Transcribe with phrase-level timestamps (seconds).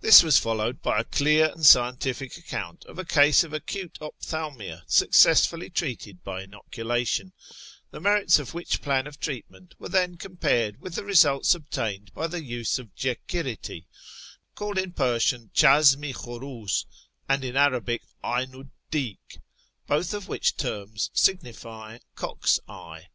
[0.00, 4.82] This was followed by a clear and scientific account of a case of acute ophthalmia
[4.88, 7.32] successfully treated by inoculation,
[7.92, 12.26] the merits of which plan of treatment were then compared with the results obtained by
[12.26, 13.86] the use of jequirity,
[14.56, 16.84] called in Persian chashm i kJmrils,
[17.28, 19.38] and in Arabic 'aynu 'd dik,
[19.86, 23.10] both of which terms signify "cock's eye."